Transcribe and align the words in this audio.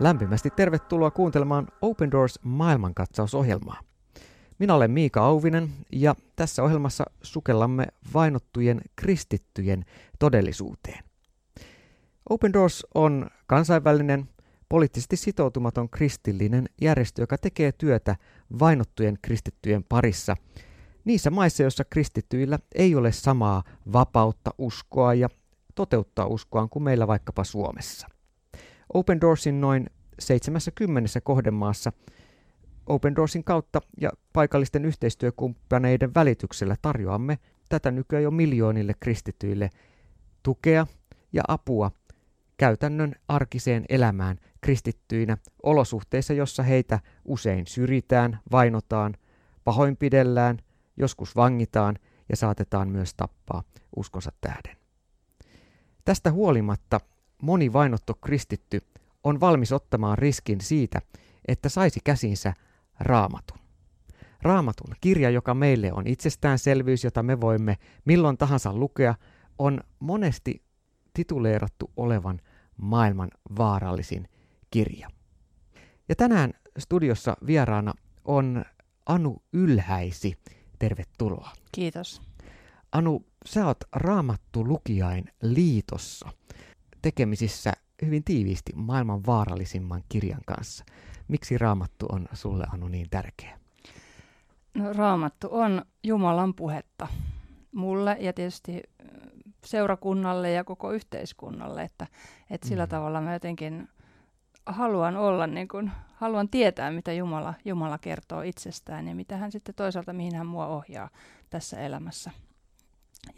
Lämpimästi 0.00 0.50
tervetuloa 0.50 1.10
kuuntelemaan 1.10 1.68
Open 1.82 2.10
Doors 2.10 2.38
maailmankatsausohjelmaa. 2.42 3.80
Minä 4.58 4.74
olen 4.74 4.90
Miika 4.90 5.24
Auvinen 5.24 5.70
ja 5.92 6.14
tässä 6.36 6.62
ohjelmassa 6.62 7.04
sukellamme 7.22 7.86
vainottujen 8.14 8.80
kristittyjen 8.96 9.84
todellisuuteen. 10.18 11.04
Open 12.30 12.52
Doors 12.52 12.86
on 12.94 13.26
kansainvälinen, 13.46 14.28
poliittisesti 14.68 15.16
sitoutumaton 15.16 15.90
kristillinen 15.90 16.68
järjestö, 16.80 17.22
joka 17.22 17.38
tekee 17.38 17.72
työtä 17.72 18.16
vainottujen 18.60 19.18
kristittyjen 19.22 19.84
parissa 19.84 20.36
niissä 21.04 21.30
maissa, 21.30 21.62
joissa 21.62 21.84
kristittyillä 21.84 22.58
ei 22.74 22.94
ole 22.94 23.12
samaa 23.12 23.62
vapautta 23.92 24.50
uskoa 24.58 25.14
ja 25.14 25.28
toteuttaa 25.74 26.26
uskoaan 26.26 26.68
kuin 26.68 26.82
meillä 26.82 27.06
vaikkapa 27.06 27.44
Suomessa. 27.44 28.08
Open 28.94 29.20
Doorsin 29.20 29.60
noin 29.60 29.86
70 30.20 31.20
kohdemaassa 31.22 31.92
Open 32.86 33.16
Doorsin 33.16 33.44
kautta 33.44 33.80
ja 34.00 34.10
paikallisten 34.32 34.84
yhteistyökumppaneiden 34.84 36.14
välityksellä 36.14 36.76
tarjoamme 36.82 37.38
tätä 37.68 37.90
nykyään 37.90 38.22
jo 38.22 38.30
miljoonille 38.30 38.94
kristityille 39.00 39.70
tukea 40.42 40.86
ja 41.32 41.42
apua 41.48 41.90
käytännön 42.56 43.14
arkiseen 43.28 43.84
elämään 43.88 44.38
kristittyinä 44.60 45.36
olosuhteissa, 45.62 46.32
jossa 46.32 46.62
heitä 46.62 47.00
usein 47.24 47.66
syrjitään, 47.66 48.38
vainotaan, 48.52 49.14
pahoinpidellään, 49.64 50.58
joskus 50.96 51.36
vangitaan 51.36 51.98
ja 52.28 52.36
saatetaan 52.36 52.88
myös 52.88 53.14
tappaa 53.14 53.62
uskonsa 53.96 54.32
tähden. 54.40 54.76
Tästä 56.04 56.32
huolimatta 56.32 57.00
moni 57.42 57.72
vainottu 57.72 58.14
kristitty 58.14 58.80
on 59.24 59.40
valmis 59.40 59.72
ottamaan 59.72 60.18
riskin 60.18 60.60
siitä, 60.60 61.00
että 61.48 61.68
saisi 61.68 62.00
käsinsä 62.04 62.54
raamatun. 63.00 63.58
Raamatun 64.42 64.94
kirja, 65.00 65.30
joka 65.30 65.54
meille 65.54 65.92
on 65.92 66.06
itsestäänselvyys, 66.06 67.04
jota 67.04 67.22
me 67.22 67.40
voimme 67.40 67.76
milloin 68.04 68.38
tahansa 68.38 68.72
lukea, 68.74 69.14
on 69.58 69.80
monesti 70.00 70.62
tituleerattu 71.14 71.90
olevan 71.96 72.40
maailman 72.76 73.30
vaarallisin 73.58 74.28
kirja. 74.70 75.08
Ja 76.08 76.16
tänään 76.16 76.52
studiossa 76.78 77.36
vieraana 77.46 77.94
on 78.24 78.64
Anu 79.06 79.42
Ylhäisi. 79.52 80.34
Tervetuloa. 80.78 81.50
Kiitos. 81.72 82.22
Anu, 82.92 83.26
sä 83.46 83.66
oot 83.66 83.78
Raamattu 83.92 84.64
Lukijain 84.64 85.24
liitossa 85.42 86.28
tekemisissä 87.02 87.72
hyvin 88.06 88.24
tiiviisti 88.24 88.72
maailman 88.76 89.26
vaarallisimman 89.26 90.02
kirjan 90.08 90.40
kanssa. 90.46 90.84
Miksi 91.28 91.58
Raamattu 91.58 92.06
on 92.12 92.28
sulle, 92.32 92.66
Anu, 92.72 92.88
niin 92.88 93.06
tärkeä? 93.10 93.58
No, 94.74 94.92
raamattu 94.92 95.48
on 95.50 95.82
Jumalan 96.02 96.54
puhetta 96.54 97.08
mulle 97.72 98.16
ja 98.20 98.32
tietysti 98.32 98.82
seurakunnalle 99.64 100.50
ja 100.50 100.64
koko 100.64 100.92
yhteiskunnalle, 100.92 101.82
että, 101.82 102.06
että 102.50 102.68
sillä 102.68 102.84
mm. 102.84 102.90
tavalla 102.90 103.20
mä 103.20 103.32
jotenkin 103.32 103.88
haluan 104.66 105.16
olla, 105.16 105.46
niin 105.46 105.68
kuin, 105.68 105.90
haluan 106.14 106.48
tietää, 106.48 106.90
mitä 106.90 107.12
Jumala, 107.12 107.54
Jumala 107.64 107.98
kertoo 107.98 108.42
itsestään 108.42 109.08
ja 109.08 109.14
mitä 109.14 109.36
hän 109.36 109.52
sitten 109.52 109.74
toisaalta, 109.74 110.12
mihin 110.12 110.36
hän 110.36 110.46
mua 110.46 110.66
ohjaa 110.66 111.10
tässä 111.50 111.80
elämässä. 111.80 112.30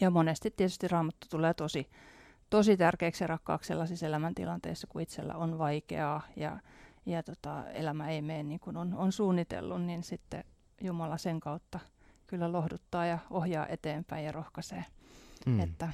Ja 0.01 0.11
monesti 0.11 0.51
tietysti 0.51 0.89
raamattu 0.89 1.27
tulee 1.31 1.55
tosi, 1.55 1.89
tosi 2.53 2.77
tärkeäksi 2.77 3.25
ja 3.25 3.29
rakkaaksi 3.29 3.69
sellaisissa 3.69 4.07
elämäntilanteissa, 4.07 4.87
kun 4.87 5.01
itsellä 5.01 5.35
on 5.35 5.59
vaikeaa 5.59 6.23
ja, 6.37 6.59
ja 7.07 7.23
tota, 7.23 7.71
elämä 7.71 8.09
ei 8.09 8.23
mene 8.23 8.43
niin 8.43 8.61
kuin 8.61 8.77
on, 8.77 8.95
on 8.95 9.13
suunnitellut, 9.13 9.83
niin 9.83 10.03
sitten 10.03 10.45
Jumala 10.81 11.19
sen 11.19 11.41
kautta 11.41 11.79
kyllä 12.27 12.53
lohduttaa 12.53 13.07
ja 13.07 13.19
ohjaa 13.31 13.67
eteenpäin 13.67 14.25
ja 14.25 14.33
rohkaisee. 14.33 14.85
Mm. 15.47 15.61
Että 15.61 15.89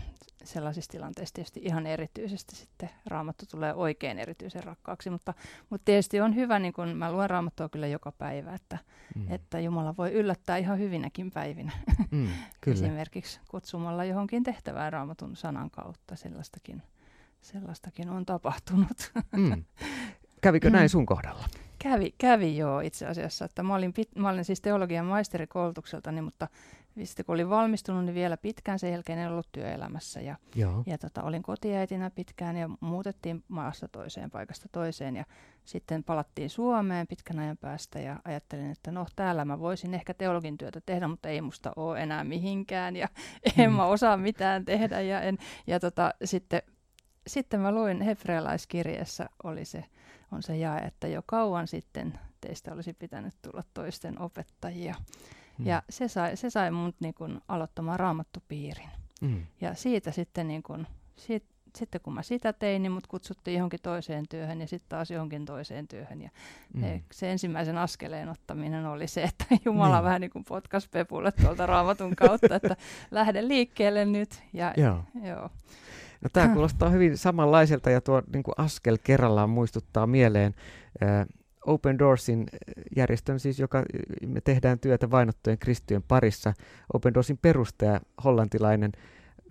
sellaisissa 0.44 0.90
tilanteissa 0.90 1.34
tietysti 1.34 1.60
ihan 1.64 1.86
erityisesti 1.86 2.56
sitten 2.56 2.90
raamattu 3.06 3.46
tulee 3.46 3.74
oikein 3.74 4.18
erityisen 4.18 4.64
rakkaaksi, 4.64 5.10
mutta, 5.10 5.34
mutta 5.70 5.84
tietysti 5.84 6.20
on 6.20 6.34
hyvä, 6.34 6.58
niin 6.58 6.72
kun 6.72 6.88
mä 6.88 7.12
luen 7.12 7.30
raamattua 7.30 7.68
kyllä 7.68 7.86
joka 7.86 8.12
päivä, 8.12 8.54
että, 8.54 8.78
mm. 9.14 9.32
että 9.32 9.60
Jumala 9.60 9.94
voi 9.98 10.12
yllättää 10.12 10.56
ihan 10.56 10.78
hyvinäkin 10.78 11.30
päivinä. 11.30 11.72
Mm, 12.10 12.28
kyllä. 12.60 12.74
Esimerkiksi 12.74 13.40
kutsumalla 13.48 14.04
johonkin 14.04 14.42
tehtävään 14.42 14.92
raamatun 14.92 15.36
sanan 15.36 15.70
kautta, 15.70 16.16
sellaistakin, 16.16 16.82
sellaistakin 17.40 18.10
on 18.10 18.26
tapahtunut. 18.26 19.12
Mm. 19.36 19.64
Kävikö 20.40 20.70
näin 20.70 20.88
sun 20.88 21.06
kohdalla? 21.06 21.48
Kävi, 21.78 22.14
kävi 22.18 22.56
joo 22.56 22.80
itse 22.80 23.06
asiassa. 23.06 23.44
Että 23.44 23.62
mä, 23.62 23.74
olin 23.74 23.92
pit, 23.92 24.16
mä 24.16 24.28
olin 24.28 24.44
siis 24.44 24.60
teologian 24.60 25.06
maisterikoulutukseltani, 25.06 26.22
mutta 26.22 26.48
sitten 27.04 27.26
kun 27.26 27.34
olin 27.34 27.50
valmistunut, 27.50 28.04
niin 28.04 28.14
vielä 28.14 28.36
pitkään 28.36 28.78
sen 28.78 28.92
jälkeen 28.92 29.18
en 29.18 29.30
ollut 29.30 29.48
työelämässä. 29.52 30.20
Ja, 30.20 30.36
Joo. 30.54 30.82
ja 30.86 30.98
tota, 30.98 31.22
olin 31.22 31.42
kotiäitinä 31.42 32.10
pitkään 32.10 32.56
ja 32.56 32.70
muutettiin 32.80 33.44
maasta 33.48 33.88
toiseen, 33.88 34.30
paikasta 34.30 34.68
toiseen. 34.72 35.16
Ja 35.16 35.24
sitten 35.64 36.04
palattiin 36.04 36.50
Suomeen 36.50 37.06
pitkän 37.06 37.38
ajan 37.38 37.56
päästä 37.56 37.98
ja 37.98 38.16
ajattelin, 38.24 38.70
että 38.70 38.92
no 38.92 39.06
täällä 39.16 39.44
mä 39.44 39.58
voisin 39.58 39.94
ehkä 39.94 40.14
teologin 40.14 40.58
työtä 40.58 40.80
tehdä, 40.86 41.08
mutta 41.08 41.28
ei 41.28 41.40
musta 41.40 41.72
ole 41.76 42.02
enää 42.02 42.24
mihinkään 42.24 42.96
ja 42.96 43.08
en 43.58 43.70
mm. 43.70 43.76
mä 43.76 43.84
osaa 43.84 44.16
mitään 44.16 44.64
tehdä. 44.64 45.00
Ja, 45.00 45.20
en, 45.20 45.38
ja 45.66 45.80
tota, 45.80 46.14
sitten, 46.24 46.62
sitten 47.26 47.60
mä 47.60 47.72
luin 47.72 48.00
hebrealaiskirjeessä 48.00 49.28
oli 49.44 49.64
se, 49.64 49.84
on 50.32 50.42
se 50.42 50.56
jae, 50.56 50.78
että 50.78 51.08
jo 51.08 51.22
kauan 51.26 51.66
sitten 51.66 52.18
teistä 52.40 52.72
olisi 52.72 52.94
pitänyt 52.94 53.34
tulla 53.42 53.64
toisten 53.74 54.20
opettajia. 54.20 54.94
Mm. 55.58 55.66
Ja 55.66 55.82
se 55.90 56.08
sai, 56.08 56.36
se 56.36 56.50
sai 56.50 56.70
mut 56.70 56.96
niin 57.00 57.14
kun 57.14 57.40
aloittamaan 57.48 58.00
raamattupiirin. 58.00 58.90
Mm. 59.20 59.46
Ja 59.60 59.74
siitä 59.74 60.10
sitten, 60.12 60.48
niin 60.48 60.62
kun, 60.62 60.86
siitä, 61.16 61.46
sitten 61.76 62.00
kun 62.00 62.14
mä 62.14 62.22
sitä 62.22 62.52
tein, 62.52 62.82
niin 62.82 62.92
mut 62.92 63.06
kutsuttiin 63.06 63.54
johonkin 63.54 63.80
toiseen 63.82 64.24
työhön 64.28 64.60
ja 64.60 64.66
sitten 64.66 64.88
taas 64.88 65.10
johonkin 65.10 65.44
toiseen 65.44 65.88
työhön. 65.88 66.20
Ja 66.22 66.30
mm. 66.74 67.02
se 67.12 67.30
ensimmäisen 67.30 67.78
askeleen 67.78 68.28
ottaminen 68.28 68.86
oli 68.86 69.06
se, 69.06 69.22
että 69.22 69.44
Jumala 69.64 69.96
niin. 69.96 70.04
vähän 70.04 70.20
niin 70.20 70.30
kuin 70.30 70.44
potkas 70.44 70.88
Pepulle 70.88 71.32
tuolta 71.32 71.66
raamatun 71.66 72.16
kautta, 72.16 72.54
että 72.54 72.76
lähde 73.10 73.48
liikkeelle 73.48 74.04
nyt. 74.04 74.42
Ja, 74.52 74.74
joo. 74.76 75.04
joo. 75.22 75.50
No, 76.20 76.30
tämä 76.32 76.48
kuulostaa 76.48 76.90
hyvin 76.90 77.16
samanlaiselta 77.16 77.90
ja 77.90 78.00
tuo 78.00 78.22
niin 78.32 78.42
kuin 78.42 78.54
askel 78.56 78.98
kerrallaan 79.04 79.50
muistuttaa 79.50 80.06
mieleen 80.06 80.54
äh, 81.02 81.26
Open 81.66 81.98
Doorsin 81.98 82.40
äh, 82.40 82.84
järjestön, 82.96 83.40
siis 83.40 83.58
joka 83.58 83.78
äh, 83.78 83.84
me 84.26 84.40
tehdään 84.40 84.78
työtä 84.78 85.10
vainottujen 85.10 85.58
kristittyjen 85.58 86.02
parissa. 86.08 86.54
Open 86.92 87.14
Doorsin 87.14 87.38
perustaja, 87.38 88.00
hollantilainen 88.24 88.92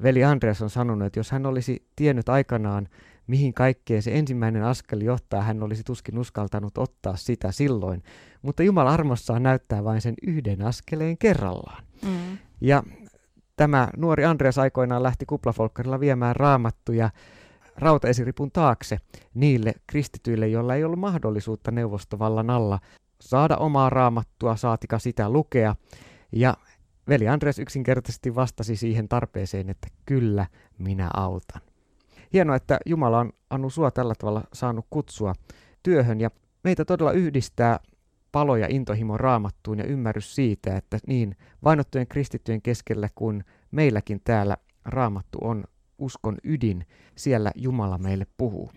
veli 0.04 0.24
Andreas 0.24 0.62
on 0.62 0.70
sanonut, 0.70 1.06
että 1.06 1.20
jos 1.20 1.32
hän 1.32 1.46
olisi 1.46 1.86
tiennyt 1.96 2.30
aikanaan, 2.30 2.88
mihin 3.28 3.54
kaikkeen 3.54 4.02
se 4.02 4.12
ensimmäinen 4.14 4.64
askel 4.64 5.02
johtaa, 5.02 5.42
hän 5.42 5.64
olisi 5.64 5.84
tuskin 5.84 6.18
uskaltanut 6.18 6.78
ottaa 6.78 7.16
sitä 7.16 7.52
silloin. 7.52 8.04
Mutta 8.42 8.64
Jumala 8.64 8.94
armossaan 8.94 9.44
näyttää 9.44 9.84
vain 9.84 10.02
sen 10.02 10.14
yhden 10.28 10.62
askeleen 10.62 11.18
kerrallaan. 11.18 11.84
Mm. 12.04 12.38
Ja 12.62 12.84
tämä 13.58 13.88
nuori 13.98 14.26
Andreas 14.26 14.58
aikoinaan 14.58 15.04
lähti 15.04 15.26
kuplafolkkarilla 15.26 16.00
viemään 16.00 16.36
raamattuja 16.36 17.10
rautaesiripun 17.78 18.52
taakse 18.52 18.98
niille 19.34 19.74
kristityille, 19.88 20.48
joilla 20.48 20.76
ei 20.76 20.84
ollut 20.84 21.00
mahdollisuutta 21.00 21.72
neuvostovallan 21.72 22.50
alla 22.50 22.80
saada 23.22 23.58
omaa 23.58 23.90
raamattua, 23.90 24.56
saatika 24.56 25.00
sitä 25.00 25.30
lukea. 25.30 25.76
Ja 26.32 26.54
veli 27.10 27.28
Andres 27.28 27.60
yksinkertaisesti 27.60 28.36
vastasi 28.36 28.76
siihen 28.76 29.08
tarpeeseen, 29.08 29.70
että 29.70 29.88
kyllä, 30.06 30.46
minä 30.78 31.10
autan. 31.14 31.62
Hienoa, 32.34 32.56
että 32.56 32.80
Jumala 32.86 33.20
on 33.20 33.34
Anu 33.50 33.70
sua 33.70 33.92
tällä 33.92 34.14
tavalla 34.16 34.44
saanut 34.54 34.86
kutsua 34.90 35.34
työhön 35.84 36.20
ja 36.20 36.30
meitä 36.64 36.86
todella 36.86 37.12
yhdistää 37.12 37.80
palo 38.32 38.56
ja 38.56 38.68
intohimo 38.70 39.18
raamattuun 39.18 39.78
ja 39.78 39.86
ymmärrys 39.86 40.36
siitä, 40.36 40.78
että 40.78 41.00
niin 41.08 41.36
vainottujen 41.64 42.08
kristittyjen 42.08 42.62
keskellä 42.62 43.10
kuin 43.16 43.44
meilläkin 43.72 44.22
täällä 44.24 44.58
raamattu 44.86 45.38
on 45.42 45.64
uskon 45.98 46.38
ydin, 46.44 46.86
siellä 47.16 47.52
Jumala 47.56 47.98
meille 47.98 48.28
puhuu. 48.38 48.72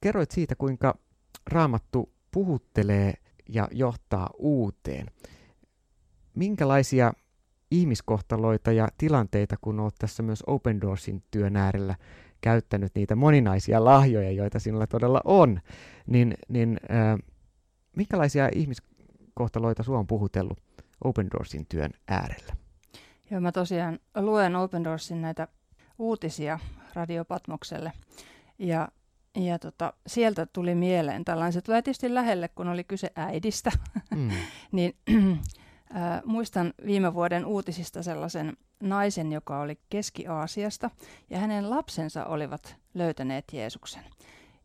Kerroit 0.00 0.30
siitä, 0.30 0.54
kuinka 0.54 0.98
raamattu 1.46 2.12
puhuttelee 2.30 3.14
ja 3.48 3.68
johtaa 3.72 4.30
uuteen. 4.38 5.06
Minkälaisia 6.34 7.12
ihmiskohtaloita 7.70 8.72
ja 8.72 8.88
tilanteita, 8.98 9.56
kun 9.60 9.80
olet 9.80 9.94
tässä 9.98 10.22
myös 10.22 10.42
Open 10.46 10.80
Doorsin 10.80 11.22
työn 11.30 11.56
äärellä 11.56 11.94
käyttänyt 12.40 12.92
niitä 12.94 13.16
moninaisia 13.16 13.84
lahjoja, 13.84 14.30
joita 14.30 14.58
sinulla 14.58 14.86
todella 14.86 15.20
on, 15.24 15.60
niin, 16.06 16.34
niin 16.48 16.80
äh, 16.90 17.18
minkälaisia 17.96 18.48
ihmiskohtaloita 18.54 19.82
sinua 19.82 19.98
on 19.98 20.06
puhutellut 20.06 20.58
Open 21.04 21.30
Doorsin 21.30 21.66
työn 21.66 21.90
äärellä? 22.08 22.56
Joo, 23.30 23.40
mä 23.40 23.52
tosiaan 23.52 23.98
luen 24.14 24.56
Open 24.56 24.84
Doorsin 24.84 25.22
näitä 25.22 25.48
uutisia 25.98 26.58
Radio 26.94 27.24
Patmokselle. 27.24 27.92
Ja, 28.58 28.88
ja 29.36 29.58
tota, 29.58 29.92
sieltä 30.06 30.46
tuli 30.46 30.74
mieleen 30.74 31.24
tällainen, 31.24 31.52
se 31.52 31.60
tulee 31.60 31.82
tietysti 31.82 32.14
lähelle, 32.14 32.48
kun 32.48 32.68
oli 32.68 32.84
kyse 32.84 33.10
äidistä, 33.16 33.72
mm. 34.16 34.30
niin 34.72 34.96
äh, 35.96 36.22
muistan 36.24 36.74
viime 36.86 37.14
vuoden 37.14 37.46
uutisista 37.46 38.02
sellaisen 38.02 38.56
naisen, 38.80 39.32
joka 39.32 39.60
oli 39.60 39.78
Keski-Aasiasta, 39.90 40.90
ja 41.30 41.38
hänen 41.38 41.70
lapsensa 41.70 42.24
olivat 42.24 42.76
löytäneet 42.94 43.44
Jeesuksen. 43.52 44.04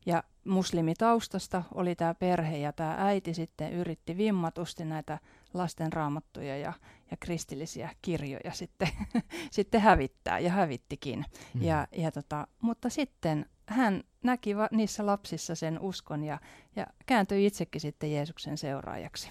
Ja 0.05 0.23
muslimitaustasta 0.45 1.63
oli 1.73 1.95
tämä 1.95 2.13
perhe 2.13 2.57
ja 2.57 2.73
tämä 2.73 2.95
äiti 2.97 3.33
sitten 3.33 3.73
yritti 3.73 4.17
vimmatusti 4.17 4.85
näitä 4.85 5.19
lasten 5.53 5.93
raamattuja 5.93 6.57
ja, 6.57 6.73
ja 7.11 7.17
kristillisiä 7.19 7.89
kirjoja 8.01 8.51
sitten, 8.51 8.87
sitten 9.51 9.81
hävittää 9.81 10.39
ja 10.39 10.51
hävittikin. 10.51 11.25
Mm. 11.53 11.61
Ja, 11.61 11.87
ja 11.91 12.11
tota, 12.11 12.47
mutta 12.61 12.89
sitten 12.89 13.45
hän 13.65 14.03
näki 14.23 14.57
va- 14.57 14.69
niissä 14.71 15.05
lapsissa 15.05 15.55
sen 15.55 15.79
uskon 15.79 16.23
ja, 16.23 16.39
ja 16.75 16.87
kääntyi 17.05 17.45
itsekin 17.45 17.81
sitten 17.81 18.11
Jeesuksen 18.11 18.57
seuraajaksi. 18.57 19.29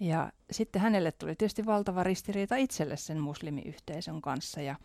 Ja 0.00 0.32
sitten 0.50 0.82
hänelle 0.82 1.12
tuli 1.12 1.36
tietysti 1.36 1.66
valtava 1.66 2.02
ristiriita 2.02 2.56
itselle 2.56 2.96
sen 2.96 3.20
muslimiyhteisön 3.20 4.22
kanssa. 4.22 4.60
Ja, 4.60 4.76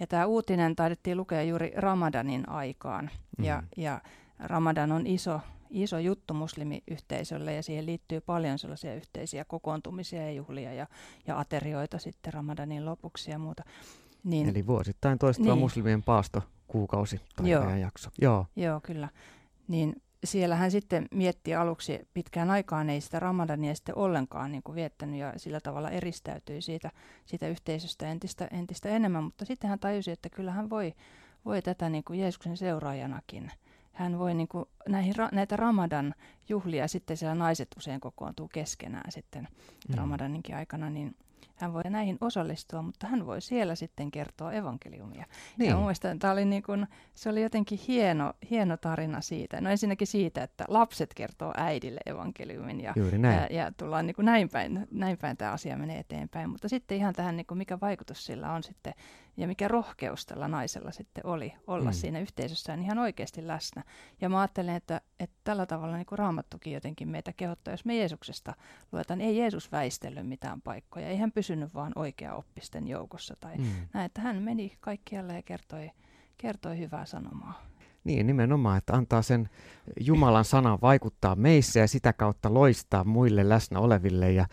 ja 0.00 0.06
tämä 0.06 0.26
uutinen 0.26 0.76
taidettiin 0.76 1.16
lukea 1.16 1.42
juuri 1.42 1.72
Ramadanin 1.76 2.48
aikaan. 2.48 3.10
Mm. 3.38 3.44
Ja, 3.44 3.62
ja 3.76 4.00
Ramadan 4.38 4.92
on 4.92 5.06
iso, 5.06 5.40
iso 5.70 5.98
juttu 5.98 6.34
muslimiyhteisölle 6.34 7.54
ja 7.54 7.62
siihen 7.62 7.86
liittyy 7.86 8.20
paljon 8.20 8.58
sellaisia 8.58 8.94
yhteisiä 8.94 9.44
kokoontumisia 9.44 10.22
ja 10.22 10.32
juhlia 10.32 10.72
ja, 10.72 10.86
ja 11.26 11.38
aterioita 11.38 11.98
sitten 11.98 12.32
Ramadanin 12.32 12.86
lopuksi 12.86 13.30
ja 13.30 13.38
muuta. 13.38 13.62
Niin, 14.24 14.48
Eli 14.48 14.66
vuosittain 14.66 15.18
toistuva 15.18 15.52
niin. 15.54 15.58
muslimien 15.58 16.02
paasto 16.02 16.42
kuukausi 16.66 17.20
tai 17.36 17.50
Joo. 17.50 17.74
jakso. 17.74 18.10
Joo. 18.20 18.46
Joo, 18.56 18.80
kyllä. 18.80 19.08
Niin 19.68 20.02
siellä 20.24 20.56
hän 20.56 20.70
sitten 20.70 21.08
mietti 21.10 21.54
aluksi 21.54 22.08
pitkään 22.14 22.50
aikaan, 22.50 22.90
ei 22.90 23.00
sitä 23.00 23.20
ramadania 23.20 23.74
sitten 23.74 23.98
ollenkaan 23.98 24.52
niin 24.52 24.62
kuin 24.62 24.76
viettänyt 24.76 25.20
ja 25.20 25.32
sillä 25.36 25.60
tavalla 25.60 25.90
eristäytyi 25.90 26.62
siitä, 26.62 26.90
siitä 27.26 27.48
yhteisöstä 27.48 28.08
entistä, 28.10 28.48
entistä 28.50 28.88
enemmän, 28.88 29.24
mutta 29.24 29.44
sitten 29.44 29.70
hän 29.70 29.78
tajusi, 29.78 30.10
että 30.10 30.28
kyllä 30.28 30.52
hän 30.52 30.70
voi, 30.70 30.94
voi 31.44 31.62
tätä 31.62 31.88
niin 31.88 32.04
kuin 32.04 32.20
Jeesuksen 32.20 32.56
seuraajanakin. 32.56 33.50
Hän 33.92 34.18
voi 34.18 34.34
niin 34.34 34.48
kuin 34.48 34.64
näihin, 34.88 35.14
näitä 35.32 35.56
Ramadan 35.56 36.14
juhlia 36.48 36.88
sitten 36.88 37.16
siellä 37.16 37.34
naiset 37.34 37.68
usein 37.76 38.00
kokoontuu 38.00 38.48
keskenään 38.48 39.12
sitten 39.12 39.48
mm. 39.88 39.94
Ramadaninkin 39.94 40.56
aikana, 40.56 40.90
niin 40.90 41.16
hän 41.62 41.72
voi 41.72 41.82
näihin 41.88 42.18
osallistua, 42.20 42.82
mutta 42.82 43.06
hän 43.06 43.26
voi 43.26 43.40
siellä 43.40 43.74
sitten 43.74 44.10
kertoa 44.10 44.52
evankeliumia. 44.52 45.24
Niin. 45.58 45.70
Ja 45.70 45.76
muistan, 45.76 46.18
tämä 46.18 46.32
oli 46.32 46.44
niin 46.44 46.62
kuin, 46.62 46.86
se 47.14 47.28
oli 47.28 47.42
jotenkin 47.42 47.78
hieno, 47.88 48.32
hieno 48.50 48.76
tarina 48.76 49.20
siitä. 49.20 49.60
No 49.60 49.70
ensinnäkin 49.70 50.06
siitä, 50.06 50.42
että 50.42 50.64
lapset 50.68 51.14
kertoo 51.14 51.52
äidille 51.56 52.00
evankeliumin 52.06 52.80
ja, 52.80 52.94
ja, 53.22 53.56
ja 53.56 53.72
tullaan 53.76 54.06
niin 54.06 54.14
kuin 54.14 54.26
näin, 54.26 54.48
päin, 54.48 54.86
näin 54.90 55.18
päin 55.18 55.36
tämä 55.36 55.52
asia 55.52 55.76
menee 55.76 55.98
eteenpäin. 55.98 56.50
Mutta 56.50 56.68
sitten 56.68 56.96
ihan 56.96 57.14
tähän, 57.14 57.36
niin 57.36 57.46
kuin 57.46 57.58
mikä 57.58 57.80
vaikutus 57.80 58.26
sillä 58.26 58.52
on 58.52 58.62
sitten 58.62 58.94
ja 59.36 59.46
mikä 59.46 59.68
rohkeus 59.68 60.26
tällä 60.26 60.48
naisella 60.48 60.90
sitten 60.90 61.26
oli 61.26 61.52
olla 61.66 61.90
mm. 61.90 61.92
siinä 61.92 62.20
yhteisössään 62.20 62.82
ihan 62.82 62.98
oikeasti 62.98 63.46
läsnä. 63.46 63.84
Ja 64.20 64.28
mä 64.28 64.40
ajattelen, 64.40 64.74
että, 64.74 65.00
että 65.20 65.36
tällä 65.44 65.66
tavalla 65.66 65.96
niin 65.96 66.06
kuin 66.06 66.18
Raamattukin 66.18 66.72
jotenkin 66.72 67.08
meitä 67.08 67.32
kehottaa, 67.32 67.72
jos 67.72 67.84
me 67.84 67.96
Jeesuksesta 67.96 68.54
luetaan, 68.92 69.20
ei 69.20 69.38
Jeesus 69.38 69.72
väistellyt 69.72 70.28
mitään 70.28 70.62
paikkoja, 70.62 71.08
ei 71.08 71.16
hän 71.16 71.32
pysynyt 71.52 71.74
vaan 71.74 71.92
oikea 71.96 72.34
oppisten 72.34 72.88
joukossa 72.88 73.36
tai 73.40 73.56
mm. 73.56 73.64
näin, 73.94 74.06
että 74.06 74.20
hän 74.20 74.42
meni 74.42 74.76
kaikkialle 74.80 75.34
ja 75.34 75.42
kertoi, 75.42 75.90
kertoi 76.38 76.78
hyvää 76.78 77.04
sanomaa. 77.04 77.62
Niin, 78.04 78.26
nimenomaan, 78.26 78.78
että 78.78 78.92
antaa 78.92 79.22
sen 79.22 79.48
Jumalan 80.00 80.44
sanan 80.44 80.78
vaikuttaa 80.82 81.36
meissä 81.36 81.80
ja 81.80 81.88
sitä 81.88 82.12
kautta 82.12 82.54
loistaa 82.54 83.04
muille 83.04 83.48
läsnä 83.48 83.78
oleville. 83.78 84.32
Ja, 84.32 84.46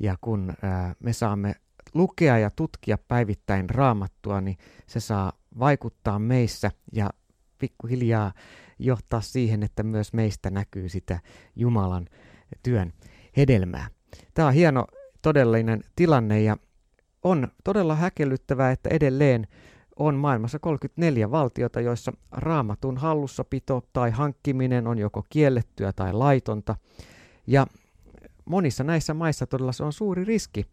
ja 0.00 0.16
kun 0.20 0.52
ää, 0.62 0.94
me 1.00 1.12
saamme 1.12 1.54
lukea 1.94 2.38
ja 2.38 2.50
tutkia 2.50 2.98
päivittäin 2.98 3.70
raamattua, 3.70 4.40
niin 4.40 4.56
se 4.86 5.00
saa 5.00 5.32
vaikuttaa 5.58 6.18
meissä 6.18 6.70
ja 6.92 7.10
pikkuhiljaa 7.58 8.32
johtaa 8.78 9.20
siihen, 9.20 9.62
että 9.62 9.82
myös 9.82 10.12
meistä 10.12 10.50
näkyy 10.50 10.88
sitä 10.88 11.20
Jumalan 11.56 12.06
työn 12.62 12.92
hedelmää. 13.36 13.88
Tämä 14.34 14.48
on 14.48 14.54
hieno 14.54 14.86
todellinen 15.22 15.80
tilanne 15.96 16.42
ja 16.42 16.56
on 17.22 17.48
todella 17.64 17.94
häkellyttävää, 17.94 18.70
että 18.70 18.88
edelleen 18.92 19.46
on 19.96 20.14
maailmassa 20.14 20.58
34 20.58 21.30
valtiota, 21.30 21.80
joissa 21.80 22.12
raamatun 22.32 22.96
hallussapito 22.96 23.82
tai 23.92 24.10
hankkiminen 24.10 24.86
on 24.86 24.98
joko 24.98 25.26
kiellettyä 25.28 25.92
tai 25.92 26.12
laitonta. 26.12 26.76
Ja 27.46 27.66
monissa 28.44 28.84
näissä 28.84 29.14
maissa 29.14 29.46
todella 29.46 29.72
se 29.72 29.84
on 29.84 29.92
suuri 29.92 30.24
riski 30.24 30.66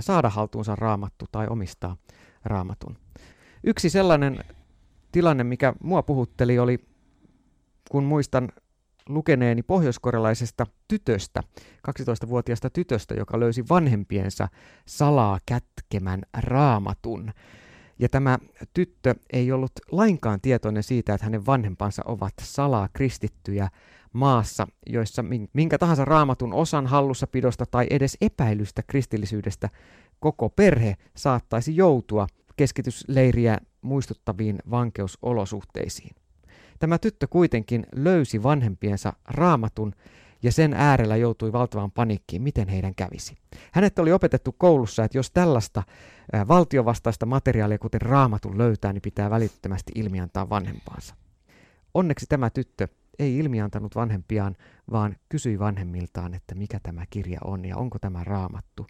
saada 0.00 0.30
haltuunsa 0.30 0.76
raamattu 0.76 1.24
tai 1.32 1.46
omistaa 1.50 1.96
raamatun. 2.44 2.96
Yksi 3.64 3.90
sellainen 3.90 4.38
tilanne, 5.12 5.44
mikä 5.44 5.74
mua 5.82 6.02
puhutteli, 6.02 6.58
oli, 6.58 6.78
kun 7.90 8.04
muistan 8.04 8.48
lukeneeni 9.08 9.62
pohjoiskorealaisesta 9.62 10.66
tytöstä, 10.88 11.42
12-vuotiaasta 11.88 12.70
tytöstä, 12.70 13.14
joka 13.14 13.40
löysi 13.40 13.64
vanhempiensa 13.68 14.48
salaa 14.86 15.38
kätkemän 15.46 16.22
raamatun. 16.38 17.32
Ja 17.98 18.08
tämä 18.08 18.38
tyttö 18.74 19.14
ei 19.32 19.52
ollut 19.52 19.72
lainkaan 19.90 20.40
tietoinen 20.40 20.82
siitä, 20.82 21.14
että 21.14 21.24
hänen 21.24 21.46
vanhempansa 21.46 22.02
ovat 22.06 22.34
salaa 22.42 22.88
kristittyjä 22.92 23.68
maassa, 24.12 24.66
joissa 24.86 25.24
minkä 25.52 25.78
tahansa 25.78 26.04
raamatun 26.04 26.54
osan 26.54 26.86
hallussapidosta 26.86 27.66
tai 27.66 27.86
edes 27.90 28.16
epäilystä 28.20 28.82
kristillisyydestä 28.86 29.68
koko 30.20 30.50
perhe 30.50 30.94
saattaisi 31.16 31.76
joutua 31.76 32.26
keskitysleiriä 32.56 33.58
muistuttaviin 33.82 34.58
vankeusolosuhteisiin. 34.70 36.25
Tämä 36.78 36.98
tyttö 36.98 37.26
kuitenkin 37.26 37.86
löysi 37.94 38.42
vanhempiensa 38.42 39.12
raamatun 39.24 39.92
ja 40.42 40.52
sen 40.52 40.74
äärellä 40.74 41.16
joutui 41.16 41.52
valtavaan 41.52 41.90
paniikkiin, 41.90 42.42
miten 42.42 42.68
heidän 42.68 42.94
kävisi. 42.94 43.36
Hänet 43.72 43.98
oli 43.98 44.12
opetettu 44.12 44.54
koulussa, 44.58 45.04
että 45.04 45.18
jos 45.18 45.30
tällaista 45.30 45.82
valtiovastaista 46.48 47.26
materiaalia, 47.26 47.78
kuten 47.78 48.02
raamatun 48.02 48.58
löytää, 48.58 48.92
niin 48.92 49.02
pitää 49.02 49.30
välittömästi 49.30 49.92
ilmiantaa 49.94 50.48
vanhempaansa. 50.48 51.14
Onneksi 51.94 52.26
tämä 52.28 52.50
tyttö 52.50 52.88
ei 53.18 53.38
ilmiantanut 53.38 53.94
vanhempiaan, 53.94 54.56
vaan 54.90 55.16
kysyi 55.28 55.58
vanhemmiltaan, 55.58 56.34
että 56.34 56.54
mikä 56.54 56.80
tämä 56.82 57.04
kirja 57.10 57.40
on 57.44 57.64
ja 57.64 57.76
onko 57.76 57.98
tämä 57.98 58.24
raamattu. 58.24 58.86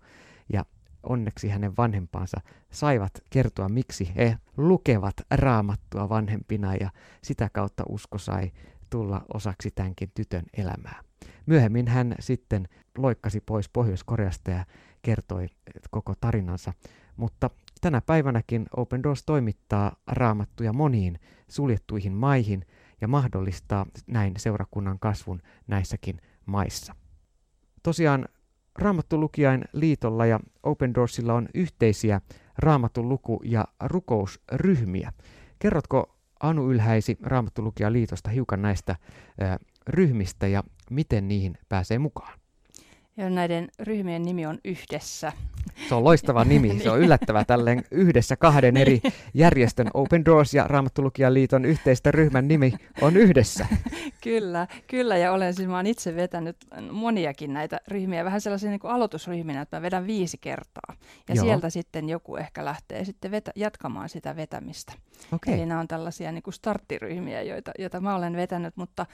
Ja 0.52 0.64
onneksi 1.08 1.48
hänen 1.48 1.76
vanhempansa 1.76 2.40
saivat 2.70 3.12
kertoa, 3.30 3.68
miksi 3.68 4.12
he 4.16 4.38
lukevat 4.56 5.14
raamattua 5.30 6.08
vanhempina 6.08 6.74
ja 6.74 6.90
sitä 7.22 7.50
kautta 7.52 7.84
usko 7.88 8.18
sai 8.18 8.52
tulla 8.90 9.24
osaksi 9.34 9.70
tämänkin 9.70 10.10
tytön 10.14 10.44
elämää. 10.56 11.00
Myöhemmin 11.46 11.88
hän 11.88 12.14
sitten 12.20 12.68
loikkasi 12.98 13.40
pois 13.40 13.68
Pohjois-Koreasta 13.68 14.50
ja 14.50 14.64
kertoi 15.02 15.46
koko 15.90 16.14
tarinansa, 16.20 16.72
mutta 17.16 17.50
tänä 17.80 18.00
päivänäkin 18.00 18.66
Open 18.76 19.02
Doors 19.02 19.22
toimittaa 19.22 19.96
raamattuja 20.06 20.72
moniin 20.72 21.18
suljettuihin 21.48 22.12
maihin– 22.12 22.64
ja 23.00 23.08
mahdollistaa 23.08 23.86
näin 24.06 24.34
seurakunnan 24.38 24.98
kasvun 24.98 25.42
näissäkin 25.66 26.20
maissa. 26.46 26.94
Tosiaan 27.82 28.28
Raamattu 28.78 29.20
lukijain 29.20 29.64
liitolla 29.72 30.26
ja 30.26 30.40
Open 30.62 30.94
Doorsilla 30.94 31.34
on 31.34 31.48
yhteisiä 31.54 32.20
Raamatun 32.58 33.08
luku- 33.08 33.42
ja 33.44 33.64
rukousryhmiä. 33.84 35.12
Kerrotko 35.58 36.16
Anu 36.40 36.70
Ylhäisi 36.70 37.18
Raamattu 37.22 37.62
liitosta 37.90 38.30
hiukan 38.30 38.62
näistä 38.62 38.96
ryhmistä 39.88 40.46
ja 40.46 40.62
miten 40.90 41.28
niihin 41.28 41.58
pääsee 41.68 41.98
mukaan? 41.98 42.38
Ja 43.16 43.30
näiden 43.30 43.68
ryhmien 43.78 44.22
nimi 44.22 44.46
on 44.46 44.58
Yhdessä. 44.64 45.32
Se 45.88 45.94
on 45.94 46.04
loistava 46.04 46.44
nimi. 46.44 46.80
Se 46.82 46.90
on 46.90 47.00
yllättävä 47.00 47.44
tälleen 47.44 47.84
yhdessä 47.90 48.36
kahden 48.36 48.74
niin. 48.74 48.82
eri 48.82 49.00
järjestön 49.34 49.90
Open 49.94 50.24
Doors 50.24 50.54
ja 50.54 50.64
Raamattulukijan 50.68 51.34
liiton 51.34 51.64
yhteistä 51.64 52.10
ryhmän 52.10 52.48
nimi 52.48 52.72
on 53.00 53.16
Yhdessä. 53.16 53.66
kyllä, 54.24 54.66
kyllä. 54.86 55.16
Ja 55.16 55.32
olen 55.32 55.54
siis, 55.54 55.68
mä 55.68 55.74
olen 55.74 55.86
itse 55.86 56.16
vetänyt 56.16 56.56
moniakin 56.90 57.52
näitä 57.52 57.80
ryhmiä, 57.88 58.24
vähän 58.24 58.40
sellaisia 58.40 58.70
niin 58.70 58.80
kuin 58.80 58.90
aloitusryhminä, 58.90 59.60
että 59.60 59.76
mä 59.76 59.82
vedän 59.82 60.06
viisi 60.06 60.38
kertaa. 60.38 60.96
Ja 61.28 61.34
Joo. 61.34 61.44
sieltä 61.44 61.70
sitten 61.70 62.08
joku 62.08 62.36
ehkä 62.36 62.64
lähtee 62.64 63.04
sitten 63.04 63.30
vetä, 63.30 63.52
jatkamaan 63.54 64.08
sitä 64.08 64.36
vetämistä. 64.36 64.92
Okay. 65.32 65.54
Eli 65.54 65.66
nämä 65.66 65.80
on 65.80 65.88
tällaisia 65.88 66.32
niin 66.32 66.42
kuin 66.42 66.54
starttiryhmiä, 66.54 67.42
joita, 67.42 67.70
joita 67.78 68.00
mä 68.00 68.16
olen 68.16 68.36
vetänyt, 68.36 68.76
mutta 68.76 69.06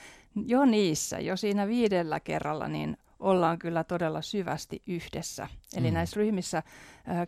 jo 0.47 0.65
niissä, 0.65 1.19
jo 1.19 1.37
siinä 1.37 1.69
viidellä 1.69 2.21
kerralla, 2.21 2.69
niin 2.69 2.97
ollaan 3.23 3.59
kyllä 3.59 3.85
todella 3.85 4.23
syvästi 4.23 4.83
yhdessä. 4.87 5.49
Eli 5.77 5.91
mm. 5.91 5.95
näissä 5.95 6.21
ryhmissä 6.21 6.59
äh, 6.59 6.65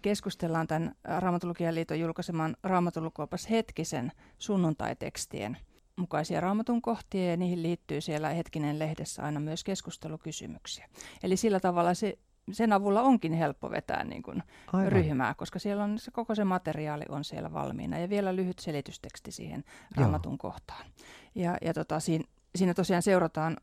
keskustellaan 0.03 0.67
tämän 0.67 0.95
Raamatulukijan 1.05 1.75
liiton 1.75 2.01
julkaiseman 2.01 2.57
Raamatulukuopas 2.63 3.51
hetkisen 3.51 4.13
sunnuntaitekstien 4.39 5.57
mukaisia 5.97 6.41
raamatun 6.41 6.83
kohtia 6.83 7.31
ja 7.31 7.37
niihin 7.37 7.63
liittyy 7.63 8.01
siellä 8.01 8.29
hetkinen 8.29 8.79
lehdessä 8.79 9.23
aina 9.23 9.41
myös 9.41 9.65
keskustelukysymyksiä. 9.65 10.89
Eli 11.23 11.37
sillä 11.37 11.61
tavalla 11.61 11.95
se, 11.95 12.19
sen 12.53 12.73
avulla 12.73 13.03
onkin 13.03 13.33
helppo 13.33 13.71
vetää 13.71 14.05
niin 14.05 14.23
kuin 14.23 14.43
ryhmää, 14.89 15.35
koska 15.35 15.59
siellä 15.59 15.85
on 15.85 15.99
se, 15.99 16.11
koko 16.11 16.35
se 16.35 16.45
materiaali 16.45 17.05
on 17.09 17.25
siellä 17.25 17.53
valmiina 17.53 17.99
ja 17.99 18.09
vielä 18.09 18.37
lyhyt 18.37 18.59
selitysteksti 18.59 19.33
siihen 19.33 19.65
raamatun 19.97 20.33
Joo. 20.33 20.39
kohtaan. 20.39 20.87
Ja, 21.35 21.57
ja 21.63 21.75
tota, 21.75 22.01
siinä, 22.01 22.25
siinä 22.57 22.75
tosiaan 22.75 23.03
seurataan 23.03 23.57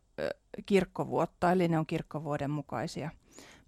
kirkkovuotta, 0.65 1.51
eli 1.51 1.67
ne 1.67 1.79
on 1.79 1.85
kirkkovuoden 1.85 2.51
mukaisia 2.51 3.09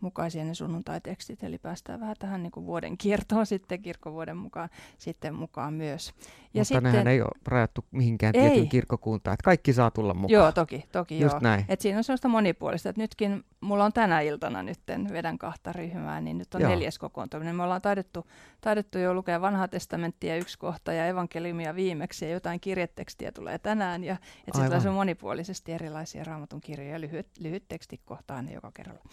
mukaisia 0.03 0.45
ne 0.45 0.53
sunnuntaitekstit, 0.53 1.43
eli 1.43 1.57
päästään 1.57 1.99
vähän 1.99 2.15
tähän 2.19 2.43
niin 2.43 2.51
kuin 2.51 2.65
vuoden 2.65 2.97
kiertoon 2.97 3.45
sitten 3.45 3.81
kirkkovuoden 3.81 4.37
mukaan, 4.37 4.69
sitten 4.97 5.35
mukaan 5.35 5.73
myös. 5.73 6.07
Ja 6.07 6.59
Mutta 6.59 6.63
sitten, 6.63 6.83
nehän 6.83 7.07
ei 7.07 7.21
ole 7.21 7.39
rajattu 7.45 7.85
mihinkään 7.91 8.35
ei. 8.35 8.41
tietyn 8.41 8.69
kirkkokuntaan, 8.69 9.33
että 9.33 9.43
kaikki 9.43 9.73
saa 9.73 9.91
tulla 9.91 10.13
mukaan. 10.13 10.31
Joo, 10.31 10.51
toki, 10.51 10.85
toki 10.91 11.19
Just 11.19 11.33
joo. 11.33 11.39
Näin. 11.39 11.65
Et 11.69 11.81
siinä 11.81 11.97
on 11.97 12.03
sellaista 12.03 12.27
monipuolista, 12.27 12.89
että 12.89 13.01
nytkin 13.01 13.43
mulla 13.61 13.85
on 13.85 13.93
tänä 13.93 14.21
iltana 14.21 14.63
nyt 14.63 14.79
vedän 15.13 15.37
kahta 15.37 15.73
ryhmää, 15.73 16.21
niin 16.21 16.37
nyt 16.37 16.55
on 16.55 16.61
joo. 16.61 16.69
neljäs 16.69 16.99
kokoontuminen. 16.99 17.55
Me 17.55 17.63
ollaan 17.63 17.81
taidettu, 17.81 18.27
taidettu 18.61 18.97
jo 18.97 19.13
lukea 19.13 19.41
vanhaa 19.41 19.67
testamenttia 19.67 20.35
yksi 20.35 20.57
kohta 20.57 20.93
ja 20.93 21.07
evankeliumia 21.07 21.75
viimeksi 21.75 22.25
ja 22.25 22.31
jotain 22.31 22.59
kirjetekstiä 22.59 23.31
tulee 23.31 23.59
tänään. 23.59 24.03
Ja, 24.03 24.17
että 24.47 24.59
sitten 24.59 24.89
on 24.89 24.95
monipuolisesti 24.95 25.71
erilaisia 25.71 26.23
raamatun 26.23 26.61
kirjoja, 26.61 27.01
lyhyt, 27.01 27.27
lyhyt 27.39 27.63
teksti 27.67 28.01
kohtaa 28.05 28.37
aina 28.37 28.51
joka 28.51 28.71
kerralla. 28.73 29.03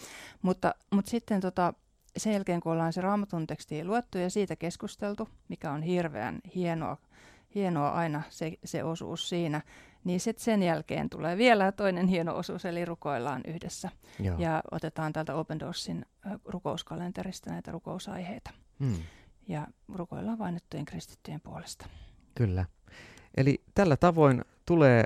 Mutta, 0.42 0.74
mutta 0.90 1.10
sitten 1.10 1.40
tota, 1.40 1.74
sen 2.16 2.32
jälkeen, 2.32 2.60
kun 2.60 2.72
ollaan 2.72 2.92
se 2.92 3.00
raamatun 3.00 3.46
teksti 3.46 3.84
luettu 3.84 4.18
ja 4.18 4.30
siitä 4.30 4.56
keskusteltu, 4.56 5.28
mikä 5.48 5.72
on 5.72 5.82
hirveän 5.82 6.40
hienoa, 6.54 6.96
hienoa 7.54 7.90
aina 7.90 8.22
se, 8.30 8.52
se 8.64 8.84
osuus 8.84 9.28
siinä, 9.28 9.60
niin 10.04 10.20
sitten 10.20 10.44
sen 10.44 10.62
jälkeen 10.62 11.10
tulee 11.10 11.36
vielä 11.36 11.72
toinen 11.72 12.08
hieno 12.08 12.36
osuus, 12.36 12.64
eli 12.64 12.84
rukoillaan 12.84 13.42
yhdessä. 13.46 13.90
Joo. 14.18 14.38
Ja 14.38 14.62
otetaan 14.70 15.12
täältä 15.12 15.34
Open 15.34 15.60
Doorsin 15.60 16.06
rukouskalenterista 16.44 17.50
näitä 17.50 17.72
rukousaiheita. 17.72 18.50
Hmm. 18.80 19.02
Ja 19.48 19.66
rukoillaan 19.94 20.38
vainottujen 20.38 20.84
kristittyjen 20.84 21.40
puolesta. 21.40 21.86
Kyllä. 22.34 22.64
Eli 23.36 23.62
tällä 23.74 23.96
tavoin 23.96 24.44
tulee 24.66 25.04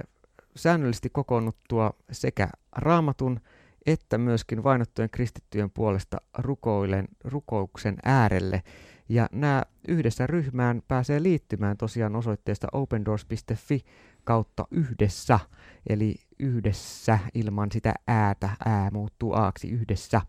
säännöllisesti 0.56 1.10
kokoonnuttua 1.10 1.94
sekä 2.12 2.48
raamatun 2.72 3.40
että 3.86 4.18
myöskin 4.18 4.62
vainottujen 4.62 5.10
kristittyjen 5.10 5.70
puolesta 5.70 6.16
rukoilen, 6.38 7.08
rukouksen 7.24 7.96
äärelle. 8.04 8.62
Ja 9.08 9.28
nämä 9.32 9.62
yhdessä 9.88 10.26
ryhmään 10.26 10.82
pääsee 10.88 11.22
liittymään 11.22 11.76
tosiaan 11.76 12.16
osoitteesta 12.16 12.66
opendoors.fi 12.72 13.84
kautta 14.24 14.66
yhdessä, 14.70 15.40
eli 15.88 16.14
yhdessä 16.38 17.18
ilman 17.34 17.72
sitä 17.72 17.94
äätä, 18.08 18.50
ää 18.64 18.90
muuttuu 18.90 19.32
aaksi 19.34 19.70
yhdessä. 19.70 20.20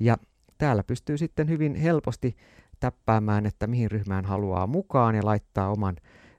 Ja 0.00 0.16
täällä 0.58 0.82
pystyy 0.82 1.18
sitten 1.18 1.48
hyvin 1.48 1.74
helposti 1.74 2.36
täppäämään, 2.80 3.46
että 3.46 3.66
mihin 3.66 3.90
ryhmään 3.90 4.24
haluaa 4.24 4.66
mukaan 4.66 5.14
ja 5.14 5.24
laittaa 5.24 5.68
oman 5.68 5.96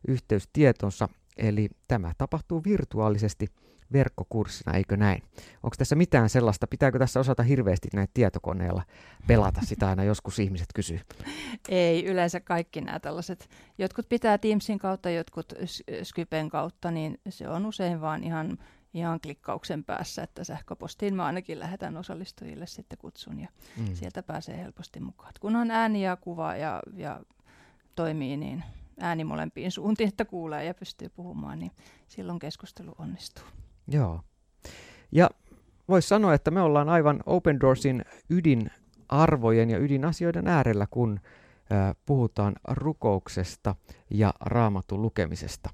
yhteystietonsa. 0.07 1.09
Eli 1.39 1.69
tämä 1.87 2.13
tapahtuu 2.17 2.63
virtuaalisesti 2.63 3.47
verkkokurssina, 3.93 4.77
eikö 4.77 4.97
näin? 4.97 5.23
Onko 5.63 5.75
tässä 5.77 5.95
mitään 5.95 6.29
sellaista, 6.29 6.67
pitääkö 6.67 6.99
tässä 6.99 7.19
osata 7.19 7.43
hirveästi 7.43 7.87
näitä 7.93 8.11
tietokoneella 8.13 8.83
pelata, 9.27 9.61
sitä 9.63 9.89
aina 9.89 10.03
joskus 10.03 10.39
ihmiset 10.39 10.67
kysyy? 10.75 10.99
Ei, 11.69 12.05
yleensä 12.05 12.39
kaikki 12.39 12.81
nämä 12.81 12.99
tällaiset, 12.99 13.49
jotkut 13.77 14.09
pitää 14.09 14.37
Teamsin 14.37 14.79
kautta, 14.79 15.09
jotkut 15.09 15.53
Skypen 16.03 16.49
kautta, 16.49 16.91
niin 16.91 17.19
se 17.29 17.49
on 17.49 17.65
usein 17.65 18.01
vaan 18.01 18.23
ihan, 18.23 18.57
ihan 18.93 19.19
klikkauksen 19.21 19.83
päässä, 19.83 20.23
että 20.23 20.43
sähköpostiin 20.43 21.15
mä 21.15 21.25
ainakin 21.25 21.59
lähetän 21.59 21.97
osallistujille 21.97 22.67
sitten 22.67 22.97
kutsun 22.97 23.39
ja 23.39 23.47
mm. 23.77 23.95
sieltä 23.95 24.23
pääsee 24.23 24.57
helposti 24.57 24.99
mukaan. 24.99 25.33
Kun 25.39 25.55
on 25.55 25.71
ääni 25.71 26.03
ja 26.03 26.15
kuva 26.15 26.55
ja, 26.55 26.81
ja 26.95 27.19
toimii, 27.95 28.37
niin 28.37 28.63
ääni 28.99 29.23
molempiin 29.23 29.71
suuntiin, 29.71 30.07
että 30.07 30.25
kuulee 30.25 30.65
ja 30.65 30.73
pystyy 30.73 31.09
puhumaan, 31.09 31.59
niin 31.59 31.71
silloin 32.07 32.39
keskustelu 32.39 32.95
onnistuu. 32.97 33.43
Joo. 33.87 34.21
Ja 35.11 35.29
voisi 35.89 36.07
sanoa, 36.07 36.33
että 36.33 36.51
me 36.51 36.61
ollaan 36.61 36.89
aivan 36.89 37.23
Open 37.25 37.59
Doorsin 37.59 38.05
ydinarvojen 38.29 39.69
ja 39.69 39.77
ydinasioiden 39.77 40.47
äärellä, 40.47 40.87
kun 40.91 41.19
äh, 41.71 41.95
puhutaan 42.05 42.55
rukouksesta 42.67 43.75
ja 44.09 44.33
raamatun 44.39 45.01
lukemisesta. 45.01 45.69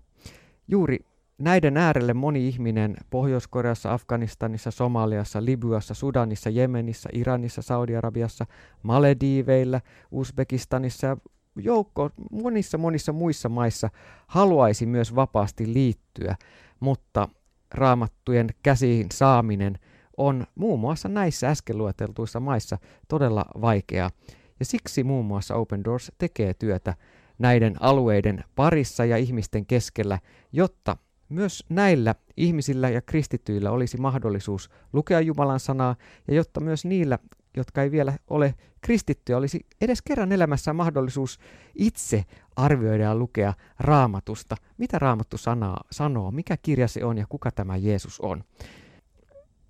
Juuri 0.68 1.00
näiden 1.38 1.78
äärelle 1.78 2.14
moni 2.14 2.48
ihminen 2.48 2.98
Pohjois-Koreassa, 3.10 3.94
Afganistanissa, 3.94 4.72
Somaliassa, 4.72 5.46
Libyassa, 5.46 5.94
Sudanissa, 5.94 6.50
Jemenissä, 6.50 7.10
Iranissa, 7.14 7.62
Saudi-Arabiassa, 7.62 8.46
Malediiveillä, 8.84 9.82
Uzbekistanissa 10.12 11.08
ja 11.08 11.18
joukko 11.56 12.10
monissa 12.32 12.78
monissa 12.78 13.14
muissa 13.14 13.50
maissa 13.50 13.90
haluaisi 14.28 14.86
myös 14.86 15.16
vapaasti 15.16 15.74
liittyä, 15.74 16.36
mutta 16.80 17.30
raamattujen 17.72 18.50
käsiin 18.64 19.08
saaminen 19.14 19.80
on 20.18 20.48
muun 20.56 20.80
muassa 20.80 21.10
näissä 21.10 21.50
äsken 21.50 21.78
lueteltuissa 21.78 22.40
maissa 22.40 22.78
todella 23.08 23.46
vaikeaa. 23.62 24.12
Ja 24.60 24.66
siksi 24.66 25.04
muun 25.04 25.26
muassa 25.26 25.56
Open 25.56 25.84
Doors 25.84 26.12
tekee 26.18 26.54
työtä 26.54 26.94
näiden 27.40 27.76
alueiden 27.80 28.44
parissa 28.56 29.06
ja 29.06 29.18
ihmisten 29.18 29.66
keskellä, 29.66 30.20
jotta 30.52 30.98
myös 31.30 31.66
näillä 31.70 32.16
ihmisillä 32.38 32.90
ja 32.90 33.02
kristityillä 33.02 33.72
olisi 33.72 33.98
mahdollisuus 33.98 34.70
lukea 34.94 35.20
Jumalan 35.20 35.60
sanaa 35.60 35.96
ja 36.28 36.36
jotta 36.36 36.60
myös 36.60 36.86
niillä, 36.86 37.20
jotka 37.56 37.82
ei 37.82 37.92
vielä 37.92 38.14
ole 38.28 38.56
kristittyjä, 38.82 39.38
olisi 39.38 39.66
edes 39.82 40.02
kerran 40.02 40.32
elämässä 40.32 40.74
mahdollisuus 40.74 41.40
itse 41.76 42.26
arvioida 42.56 43.04
ja 43.04 43.16
lukea 43.16 43.54
raamatusta, 43.80 44.56
mitä 44.78 45.00
raamattu 45.00 45.38
sanaa, 45.38 45.84
sanoo, 45.92 46.32
mikä 46.32 46.58
kirja 46.58 46.88
se 46.88 47.06
on 47.06 47.18
ja 47.18 47.26
kuka 47.30 47.52
tämä 47.52 47.78
Jeesus 47.78 48.20
on. 48.20 48.44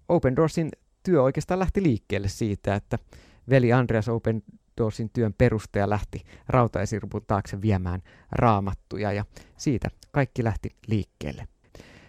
Open 0.09 0.35
Doorsin 0.35 0.71
työ 1.03 1.23
oikeastaan 1.23 1.59
lähti 1.59 1.83
liikkeelle 1.83 2.27
siitä, 2.27 2.75
että 2.75 2.99
veli 3.49 3.73
Andreas 3.73 4.09
Open 4.09 4.43
Doorsin 4.77 5.09
työn 5.09 5.33
perustaja 5.33 5.89
lähti 5.89 6.23
rautaesirpun 6.47 7.25
taakse 7.27 7.61
viemään 7.61 8.01
raamattuja 8.31 9.11
ja 9.11 9.25
siitä 9.57 9.89
kaikki 10.11 10.43
lähti 10.43 10.75
liikkeelle. 10.87 11.47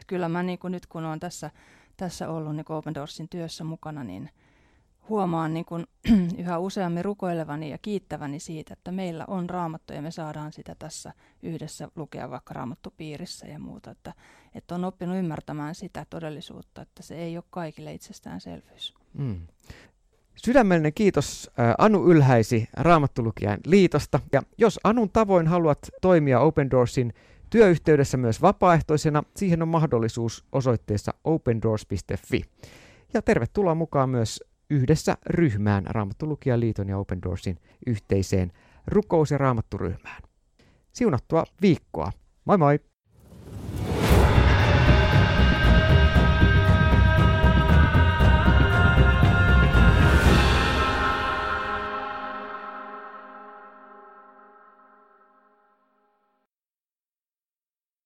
Kyllä 0.07 0.29
mä 0.29 0.43
niin 0.43 0.59
kuin 0.59 0.71
nyt 0.71 0.87
kun 0.87 1.05
olen 1.05 1.21
tässä, 1.21 1.51
tässä 1.97 2.29
ollut 2.29 2.57
niin 2.57 2.73
Open 2.73 2.95
Doorsin 2.95 3.29
työssä 3.29 3.65
mukana, 3.65 4.05
niin– 4.05 4.31
huomaan 5.09 5.55
niin 5.55 5.65
kuin 5.65 5.87
yhä 6.39 6.59
useammin 6.59 7.05
rukoilevani 7.05 7.71
ja 7.71 7.79
kiittäväni 7.79 8.41
siitä, 8.41 8.73
että 8.73 8.93
meillä 8.93 9.25
on 9.29 9.51
raamattu 9.51 9.93
ja 9.93 10.03
me 10.03 10.11
saadaan 10.11 10.53
sitä 10.53 10.77
tässä 10.79 11.13
yhdessä 11.43 11.89
lukea 11.97 12.31
vaikka 12.31 12.55
raamattupiirissä 12.55 13.47
ja 13.47 13.59
muuta. 13.59 13.91
Että, 13.91 14.15
että 14.55 14.75
on 14.75 14.85
oppinut 14.85 15.17
ymmärtämään 15.17 15.75
sitä 15.75 16.07
todellisuutta, 16.11 16.83
että 16.83 17.03
se 17.03 17.15
ei 17.15 17.37
ole 17.37 17.45
kaikille 17.51 17.95
itsestäänselvyys. 17.95 18.95
Mm. 19.19 19.41
Sydämellinen 20.37 20.93
kiitos 20.95 21.51
Anu 21.79 22.11
Ylhäisi 22.11 22.69
Raamattulukijan 22.73 23.59
liitosta. 23.67 24.21
Ja 24.33 24.43
jos 24.59 24.81
Anun 24.85 25.11
tavoin 25.11 25.47
haluat 25.47 25.79
toimia 26.01 26.41
Open 26.41 26.71
Doorsin 26.71 27.13
työyhteydessä 27.51 28.17
myös 28.17 28.43
vapaaehtoisena, 28.43 29.23
siihen 29.37 29.63
on 29.63 29.69
mahdollisuus 29.69 30.45
osoitteessa 30.53 31.15
opendoors.fi. 31.25 32.43
Ja 33.15 33.23
tervetuloa 33.23 33.75
mukaan 33.75 34.09
myös 34.09 34.45
yhdessä 34.71 35.17
ryhmään 35.27 35.85
Raamattulukijaliiton 35.87 36.89
ja 36.89 36.99
Open 36.99 37.23
Doorsin 37.23 37.59
yhteiseen 37.87 38.53
rukous- 38.87 39.31
ja 39.31 39.39
raamatturyhmään. 39.39 40.23
Siunattua 40.93 41.45
viikkoa. 41.63 42.13
Moi 42.45 42.59
moi! 42.59 42.81